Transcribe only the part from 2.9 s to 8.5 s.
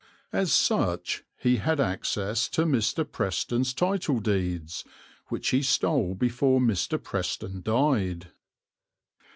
Preston's title deeds, which he stole before Mr. Preston died.